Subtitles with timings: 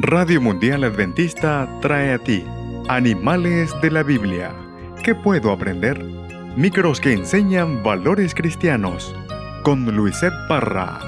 [0.00, 2.44] Radio Mundial Adventista trae a ti
[2.88, 4.54] Animales de la Biblia.
[5.02, 6.00] ¿Qué puedo aprender?
[6.54, 9.12] Micros que enseñan valores cristianos.
[9.64, 11.00] Con Luisette Parra.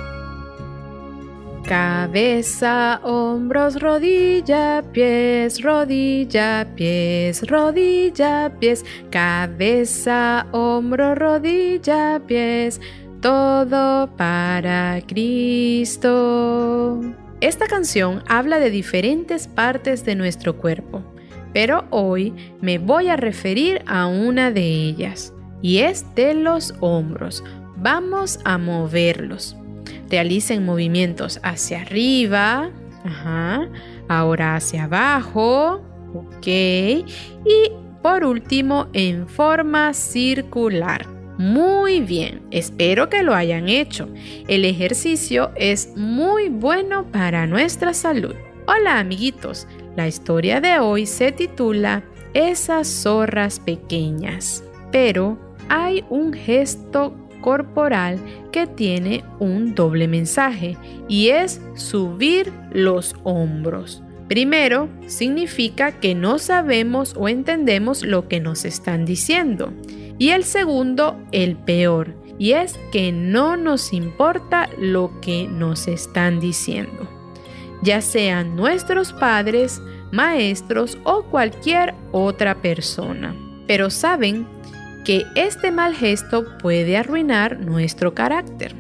[1.65, 8.85] Cabeza, hombros, rodilla, pies, rodilla, pies, rodilla, pies.
[9.13, 12.81] Cabeza, hombro, rodilla, pies.
[13.21, 16.11] Todo para Cristo.
[17.41, 21.03] Esta canción habla de diferentes partes de nuestro cuerpo,
[21.55, 27.43] pero hoy me voy a referir a una de ellas, y es de los hombros.
[27.79, 29.57] Vamos a moverlos.
[30.11, 32.71] Realicen movimientos hacia arriba,
[34.09, 35.81] ahora hacia abajo,
[36.13, 37.07] ok, y
[38.03, 41.20] por último en forma circular.
[41.41, 44.11] Muy bien, espero que lo hayan hecho.
[44.47, 48.35] El ejercicio es muy bueno para nuestra salud.
[48.67, 54.63] Hola amiguitos, la historia de hoy se titula Esas zorras pequeñas.
[54.93, 55.39] Pero
[55.71, 58.21] hay un gesto corporal
[58.53, 60.77] que tiene un doble mensaje
[61.09, 64.03] y es subir los hombros.
[64.31, 69.73] Primero, significa que no sabemos o entendemos lo que nos están diciendo.
[70.19, 76.39] Y el segundo, el peor, y es que no nos importa lo que nos están
[76.39, 77.11] diciendo,
[77.83, 83.35] ya sean nuestros padres, maestros o cualquier otra persona.
[83.67, 84.47] Pero saben
[85.05, 88.77] que este mal gesto puede arruinar nuestro carácter.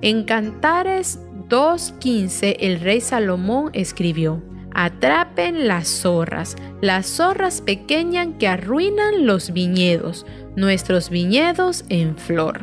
[0.00, 4.40] En Cantares 2.15 el rey Salomón escribió,
[4.78, 12.60] Atrapen las zorras, las zorras pequeñas que arruinan los viñedos, nuestros viñedos en flor.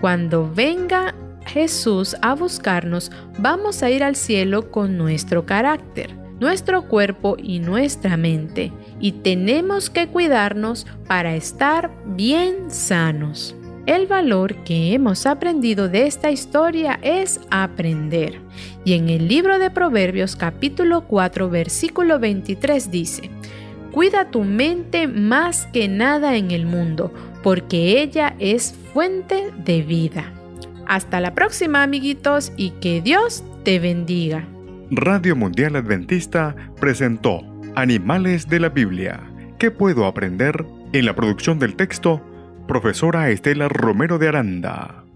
[0.00, 1.14] Cuando venga
[1.46, 8.16] Jesús a buscarnos, vamos a ir al cielo con nuestro carácter, nuestro cuerpo y nuestra
[8.16, 13.54] mente, y tenemos que cuidarnos para estar bien sanos.
[13.88, 18.38] El valor que hemos aprendido de esta historia es aprender.
[18.84, 23.30] Y en el libro de Proverbios capítulo 4 versículo 23 dice,
[23.90, 30.34] Cuida tu mente más que nada en el mundo, porque ella es fuente de vida.
[30.86, 34.46] Hasta la próxima, amiguitos, y que Dios te bendiga.
[34.90, 37.40] Radio Mundial Adventista presentó
[37.74, 39.22] Animales de la Biblia.
[39.58, 40.66] ¿Qué puedo aprender?
[40.92, 42.22] En la producción del texto,
[42.68, 45.07] profesora Estela Romero de Aranda.